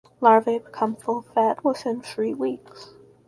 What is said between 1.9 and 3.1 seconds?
three weeks.